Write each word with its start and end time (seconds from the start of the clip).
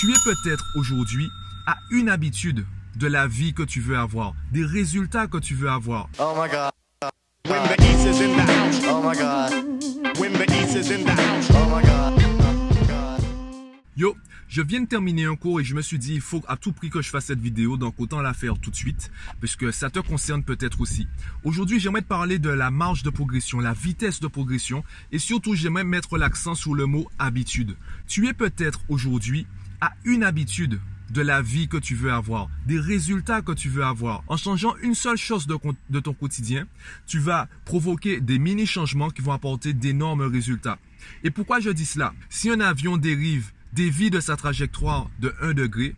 Tu 0.00 0.10
es 0.10 0.18
peut-être 0.24 0.64
aujourd'hui 0.76 1.28
à 1.66 1.76
une 1.90 2.08
habitude 2.08 2.64
de 2.96 3.06
la 3.06 3.26
vie 3.26 3.52
que 3.52 3.62
tu 3.62 3.82
veux 3.82 3.98
avoir, 3.98 4.32
des 4.50 4.64
résultats 4.64 5.26
que 5.26 5.36
tu 5.36 5.54
veux 5.54 5.68
avoir. 5.68 6.08
Oh 6.18 6.32
my 6.34 6.48
god. 6.48 6.70
When 7.46 7.62
the 7.64 7.82
East 7.82 8.06
is 8.06 8.24
in 8.24 8.34
the 8.34 8.50
house. 8.50 8.80
Oh 8.88 9.02
my 9.02 9.14
god. 9.14 9.52
When 10.18 10.32
the 10.32 10.50
East 10.50 10.74
is 10.74 10.90
in 10.90 11.04
the 11.04 11.10
house. 11.10 11.50
Oh 11.50 11.66
my 11.68 11.82
god. 11.82 12.18
God. 12.88 13.26
Yo, 13.94 14.16
je 14.48 14.62
viens 14.62 14.80
de 14.80 14.86
terminer 14.86 15.26
un 15.26 15.36
cours 15.36 15.60
et 15.60 15.64
je 15.64 15.74
me 15.74 15.82
suis 15.82 15.98
dit, 15.98 16.14
il 16.14 16.22
faut 16.22 16.42
à 16.48 16.56
tout 16.56 16.72
prix 16.72 16.88
que 16.88 17.02
je 17.02 17.10
fasse 17.10 17.26
cette 17.26 17.42
vidéo, 17.42 17.76
donc 17.76 17.96
autant 17.98 18.22
la 18.22 18.32
faire 18.32 18.58
tout 18.58 18.70
de 18.70 18.76
suite, 18.76 19.10
parce 19.42 19.54
que 19.54 19.70
ça 19.70 19.90
te 19.90 19.98
concerne 19.98 20.42
peut-être 20.42 20.80
aussi. 20.80 21.08
Aujourd'hui, 21.44 21.78
j'aimerais 21.78 22.00
te 22.00 22.08
parler 22.08 22.38
de 22.38 22.48
la 22.48 22.70
marge 22.70 23.02
de 23.02 23.10
progression, 23.10 23.60
la 23.60 23.74
vitesse 23.74 24.20
de 24.20 24.28
progression, 24.28 24.82
et 25.12 25.18
surtout, 25.18 25.54
j'aimerais 25.54 25.84
mettre 25.84 26.16
l'accent 26.16 26.54
sur 26.54 26.74
le 26.74 26.86
mot 26.86 27.06
habitude. 27.18 27.76
Tu 28.06 28.28
es 28.28 28.32
peut-être 28.32 28.80
aujourd'hui 28.88 29.46
à 29.80 29.92
une 30.04 30.22
habitude 30.22 30.80
de 31.10 31.22
la 31.22 31.42
vie 31.42 31.68
que 31.68 31.76
tu 31.76 31.94
veux 31.94 32.12
avoir, 32.12 32.48
des 32.66 32.78
résultats 32.78 33.42
que 33.42 33.52
tu 33.52 33.68
veux 33.68 33.84
avoir. 33.84 34.22
En 34.28 34.36
changeant 34.36 34.76
une 34.82 34.94
seule 34.94 35.16
chose 35.16 35.46
de, 35.46 36.00
ton 36.00 36.14
quotidien, 36.14 36.66
tu 37.06 37.18
vas 37.18 37.48
provoquer 37.64 38.20
des 38.20 38.38
mini-changements 38.38 39.10
qui 39.10 39.22
vont 39.22 39.32
apporter 39.32 39.72
d'énormes 39.72 40.22
résultats. 40.22 40.78
Et 41.24 41.30
pourquoi 41.30 41.60
je 41.60 41.70
dis 41.70 41.86
cela? 41.86 42.14
Si 42.28 42.48
un 42.48 42.60
avion 42.60 42.96
dérive, 42.96 43.50
dévie 43.72 44.10
de 44.10 44.20
sa 44.20 44.36
trajectoire 44.36 45.10
de 45.18 45.34
1 45.40 45.54
degré, 45.54 45.96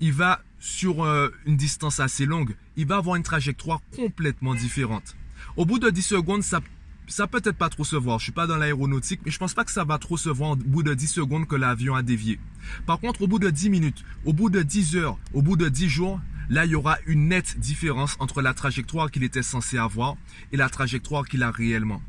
il 0.00 0.12
va 0.12 0.42
sur 0.60 1.04
euh, 1.04 1.30
une 1.46 1.56
distance 1.56 2.00
assez 2.00 2.26
longue, 2.26 2.54
il 2.76 2.86
va 2.86 2.96
avoir 2.96 3.16
une 3.16 3.22
trajectoire 3.22 3.80
complètement 3.94 4.54
différente. 4.54 5.16
Au 5.56 5.64
bout 5.64 5.78
de 5.78 5.90
10 5.90 6.02
secondes, 6.02 6.42
ça 6.42 6.60
ça 7.08 7.26
peut 7.26 7.40
être 7.44 7.56
pas 7.56 7.68
trop 7.68 7.84
se 7.84 7.96
voir. 7.96 8.18
Je 8.18 8.24
suis 8.24 8.32
pas 8.32 8.46
dans 8.46 8.56
l'aéronautique, 8.56 9.20
mais 9.24 9.30
je 9.30 9.38
pense 9.38 9.54
pas 9.54 9.64
que 9.64 9.70
ça 9.70 9.84
va 9.84 9.98
trop 9.98 10.16
se 10.16 10.28
voir 10.28 10.50
au 10.50 10.56
bout 10.56 10.82
de 10.82 10.94
10 10.94 11.08
secondes 11.08 11.46
que 11.46 11.56
l'avion 11.56 11.94
a 11.94 12.02
dévié. 12.02 12.38
Par 12.86 13.00
contre, 13.00 13.22
au 13.22 13.26
bout 13.26 13.38
de 13.38 13.50
10 13.50 13.70
minutes, 13.70 14.04
au 14.24 14.32
bout 14.32 14.50
de 14.50 14.62
10 14.62 14.96
heures, 14.96 15.18
au 15.32 15.42
bout 15.42 15.56
de 15.56 15.68
10 15.68 15.88
jours, 15.88 16.20
là, 16.50 16.64
il 16.64 16.72
y 16.72 16.74
aura 16.74 16.98
une 17.06 17.28
nette 17.28 17.58
différence 17.58 18.16
entre 18.20 18.42
la 18.42 18.54
trajectoire 18.54 19.10
qu'il 19.10 19.24
était 19.24 19.42
censé 19.42 19.78
avoir 19.78 20.16
et 20.52 20.56
la 20.56 20.68
trajectoire 20.68 21.26
qu'il 21.26 21.42
a 21.42 21.50
réellement. 21.50 22.02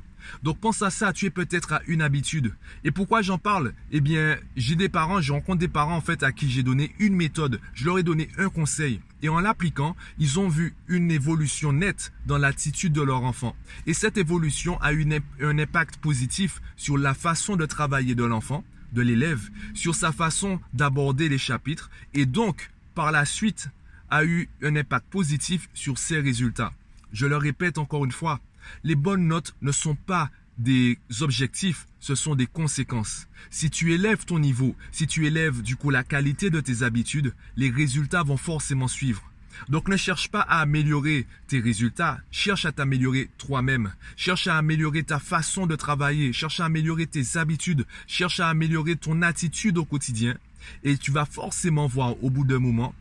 Donc 0.44 0.60
pense 0.60 0.82
à 0.82 0.90
ça, 0.90 1.14
tu 1.14 1.26
es 1.26 1.30
peut-être 1.30 1.74
à 1.74 1.82
une 1.88 2.02
habitude. 2.02 2.54
Et 2.84 2.92
pourquoi 2.92 3.22
j'en 3.22 3.38
parle? 3.38 3.74
Eh 3.92 4.02
bien, 4.02 4.38
j'ai 4.56 4.76
des 4.76 4.90
parents, 4.90 5.22
je 5.22 5.34
rencontre 5.34 5.60
des 5.60 5.68
parents 5.68 5.96
en 5.96 6.02
fait 6.02 6.24
à 6.24 6.32
qui 6.32 6.50
j'ai 6.50 6.62
donné 6.64 6.94
une 7.00 7.16
méthode, 7.16 7.60
je 7.74 7.86
leur 7.86 7.98
ai 7.98 8.04
donné 8.04 8.30
un 8.38 8.50
conseil. 8.50 9.00
Et 9.22 9.30
en 9.30 9.40
l'appliquant, 9.40 9.96
ils 10.18 10.40
ont 10.40 10.48
vu 10.48 10.74
une 10.88 11.12
évolution 11.12 11.74
nette 11.74 12.14
dans 12.26 12.38
l'attitude 12.38 12.94
de 12.94 13.02
leur 13.02 13.24
enfant. 13.24 13.56
Et 13.86 13.94
cette 13.94 14.18
évolution 14.18 14.80
a 14.82 14.94
une, 14.94 15.20
un 15.42 15.60
impact 15.60 15.98
positif 15.98 16.62
sur 16.78 16.98
la 16.98 17.14
façon 17.14 17.56
de 17.56 17.66
travailler 17.66 18.16
de 18.16 18.24
l'enfant, 18.24 18.64
de 18.94 19.02
l'élève, 19.02 19.50
sur 19.74 19.96
sa 19.96 20.12
façon 20.12 20.60
d'aborder 20.74 21.30
les 21.30 21.38
chapitres 21.38 21.90
et 22.14 22.26
donc, 22.26 22.72
par 22.96 23.12
la 23.12 23.26
suite, 23.26 23.70
a 24.10 24.24
eu 24.24 24.50
un 24.64 24.76
impact 24.76 25.08
positif 25.10 25.70
sur 25.74 25.98
ses 25.98 26.20
résultats. 26.20 26.74
Je 27.14 27.28
le 27.28 27.38
répète 27.38 27.78
encore 27.78 28.06
une 28.06 28.12
fois, 28.12 28.40
les 28.84 28.96
bonnes 28.96 29.28
notes 29.28 29.56
ne 29.62 29.72
sont 29.72 29.96
pas 29.96 30.32
des 30.60 31.00
objectifs, 31.22 31.88
ce 32.00 32.16
sont 32.16 32.36
des 32.36 32.46
conséquences. 32.46 33.28
Si 33.50 33.70
tu 33.70 33.94
élèves 33.94 34.26
ton 34.26 34.40
niveau, 34.40 34.76
si 34.92 35.08
tu 35.08 35.26
élèves 35.26 35.62
du 35.62 35.76
coup 35.76 35.90
la 35.90 36.04
qualité 36.04 36.50
de 36.50 36.60
tes 36.60 36.84
habitudes, 36.84 37.34
les 37.56 37.70
résultats 37.70 38.24
vont 38.24 38.38
forcément 38.38 38.88
suivre. 38.88 39.24
Donc 39.68 39.90
ne 39.90 39.98
cherche 39.98 40.30
pas 40.30 40.42
à 40.42 40.62
améliorer 40.62 41.26
tes 41.48 41.60
résultats, 41.60 42.20
cherche 42.32 42.66
à 42.66 42.72
t'améliorer 42.72 43.30
toi-même, 43.38 43.94
cherche 44.16 44.48
à 44.48 44.58
améliorer 44.58 45.04
ta 45.04 45.20
façon 45.20 45.66
de 45.66 45.76
travailler, 45.76 46.32
cherche 46.32 46.60
à 46.60 46.66
améliorer 46.66 47.08
tes 47.08 47.38
habitudes, 47.38 47.86
cherche 48.08 48.40
à 48.40 48.48
améliorer 48.48 48.96
ton 48.96 49.22
attitude 49.22 49.78
au 49.78 49.86
quotidien 49.86 50.38
et 50.84 50.98
tu 50.98 51.12
vas 51.12 51.26
forcément 51.26 51.88
voir 51.88 52.22
au 52.24 52.30
bout 52.30 52.46
d'un 52.46 52.60
moment 52.60 52.94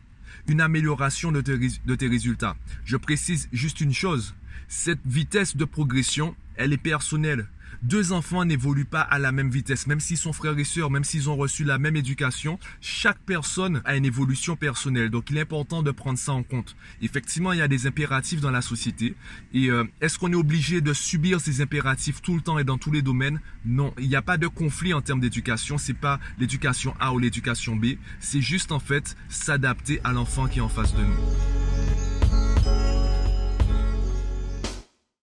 une 0.47 0.61
amélioration 0.61 1.31
de 1.31 1.41
tes, 1.41 1.57
de 1.57 1.95
tes 1.95 2.07
résultats. 2.07 2.55
Je 2.85 2.97
précise 2.97 3.47
juste 3.51 3.81
une 3.81 3.93
chose, 3.93 4.33
cette 4.67 5.05
vitesse 5.05 5.55
de 5.55 5.65
progression, 5.65 6.35
elle 6.59 6.73
est 6.73 6.77
personnelle. 6.77 7.47
Deux 7.81 8.11
enfants 8.11 8.43
n'évoluent 8.43 8.83
pas 8.83 9.01
à 9.01 9.19
la 9.19 9.31
même 9.31 9.49
vitesse, 9.49 9.87
même 9.87 10.01
s'ils 10.01 10.17
sont 10.17 10.33
frères 10.33 10.57
et 10.57 10.65
sœurs, 10.65 10.91
même 10.91 11.05
s'ils 11.05 11.29
ont 11.29 11.37
reçu 11.37 11.63
la 11.63 11.79
même 11.79 11.95
éducation, 11.95 12.59
chaque 12.81 13.19
personne 13.19 13.81
a 13.85 13.95
une 13.95 14.03
évolution 14.03 14.57
personnelle. 14.57 15.09
Donc 15.09 15.29
il 15.29 15.37
est 15.37 15.41
important 15.41 15.81
de 15.81 15.91
prendre 15.91 16.19
ça 16.19 16.33
en 16.33 16.43
compte. 16.43 16.75
Effectivement, 17.01 17.53
il 17.53 17.59
y 17.59 17.61
a 17.61 17.69
des 17.69 17.87
impératifs 17.87 18.41
dans 18.41 18.51
la 18.51 18.61
société. 18.61 19.15
Et 19.53 19.71
euh, 19.71 19.85
est-ce 20.01 20.19
qu'on 20.19 20.31
est 20.33 20.35
obligé 20.35 20.81
de 20.81 20.91
subir 20.91 21.39
ces 21.39 21.61
impératifs 21.61 22.21
tout 22.21 22.35
le 22.35 22.41
temps 22.41 22.59
et 22.59 22.65
dans 22.65 22.77
tous 22.77 22.91
les 22.91 23.01
domaines? 23.01 23.39
Non, 23.65 23.93
il 23.97 24.09
n'y 24.09 24.15
a 24.17 24.21
pas 24.21 24.37
de 24.37 24.47
conflit 24.47 24.93
en 24.93 25.01
termes 25.01 25.21
d'éducation. 25.21 25.77
C'est 25.77 25.93
pas 25.93 26.19
l'éducation 26.37 26.93
A 26.99 27.13
ou 27.13 27.19
l'éducation 27.19 27.77
B. 27.77 27.95
C'est 28.19 28.41
juste 28.41 28.73
en 28.73 28.79
fait 28.79 29.15
s'adapter 29.29 30.01
à 30.03 30.11
l'enfant 30.11 30.47
qui 30.47 30.59
est 30.59 30.63
en 30.63 30.69
face 30.69 30.93
de 30.95 31.01
nous. 31.01 31.58